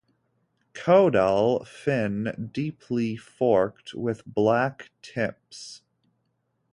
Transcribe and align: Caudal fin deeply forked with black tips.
Caudal 0.73 1.63
fin 1.63 2.49
deeply 2.51 3.15
forked 3.15 3.93
with 3.93 4.25
black 4.25 4.89
tips. 5.03 5.83